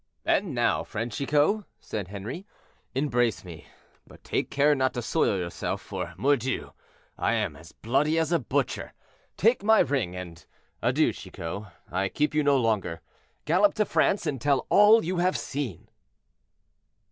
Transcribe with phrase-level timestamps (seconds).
[0.25, 2.47] "And now, friend Chicot," said Henri,
[2.95, 3.67] "embrace me;
[4.07, 6.71] but take care not to soil yourself, for, mordieu,
[7.19, 8.93] I am as bloody as a butcher.
[9.37, 10.43] Take my ring, and
[10.81, 13.01] adieu, Chicot; I keep you no longer,
[13.45, 15.87] gallop to France, and tell all you have seen."